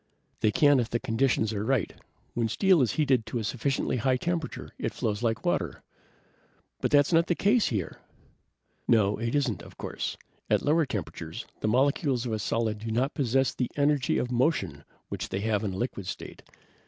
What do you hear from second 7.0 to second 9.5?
not the case here!" "No, it